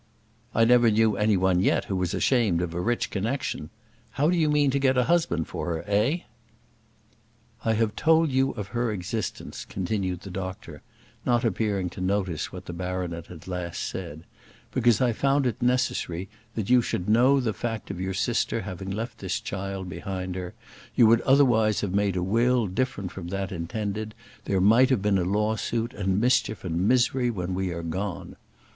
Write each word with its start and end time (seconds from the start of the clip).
"I 0.55 0.65
never 0.65 0.89
knew 0.89 1.15
any 1.15 1.37
one 1.37 1.59
yet 1.59 1.85
who 1.85 1.95
was 1.95 2.15
ashamed 2.15 2.63
of 2.63 2.73
a 2.73 2.81
rich 2.81 3.11
connexion. 3.11 3.69
How 4.13 4.31
do 4.31 4.35
you 4.35 4.49
mean 4.49 4.71
to 4.71 4.79
get 4.79 4.97
a 4.97 5.03
husband 5.03 5.47
for 5.47 5.67
her, 5.75 5.83
eh?" 5.85 6.21
"I 7.63 7.73
have 7.73 7.95
told 7.95 8.31
you 8.31 8.49
of 8.53 8.69
her 8.69 8.91
existence," 8.91 9.63
continued 9.63 10.21
the 10.21 10.31
doctor, 10.31 10.81
not 11.23 11.45
appearing 11.45 11.91
to 11.91 12.01
notice 12.01 12.51
what 12.51 12.65
the 12.65 12.73
baronet 12.73 13.27
had 13.27 13.47
last 13.47 13.83
said, 13.83 14.23
"because 14.71 15.01
I 15.01 15.13
found 15.13 15.45
it 15.45 15.61
necessary 15.61 16.27
that 16.55 16.67
you 16.71 16.81
should 16.81 17.07
know 17.07 17.39
the 17.39 17.53
fact 17.53 17.91
of 17.91 18.01
your 18.01 18.15
sister 18.15 18.61
having 18.61 18.89
left 18.89 19.19
this 19.19 19.39
child 19.39 19.87
behind 19.87 20.33
her; 20.33 20.55
you 20.95 21.05
would 21.05 21.21
otherwise 21.21 21.81
have 21.81 21.93
made 21.93 22.15
a 22.15 22.23
will 22.23 22.65
different 22.65 23.11
from 23.11 23.27
that 23.27 23.51
intended, 23.51 24.15
and 24.33 24.45
there 24.45 24.59
might 24.61 24.89
have 24.89 25.03
been 25.03 25.19
a 25.19 25.23
lawsuit, 25.23 25.93
and 25.93 26.19
mischief 26.19 26.63
and 26.63 26.87
misery 26.87 27.29
when 27.29 27.53
we 27.53 27.69
are 27.71 27.83
gone. 27.83 28.35